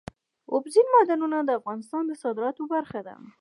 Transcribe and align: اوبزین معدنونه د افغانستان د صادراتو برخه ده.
اوبزین 0.53 0.87
معدنونه 0.95 1.37
د 1.43 1.49
افغانستان 1.59 2.03
د 2.07 2.11
صادراتو 2.23 2.63
برخه 2.73 2.99
ده. 3.07 3.15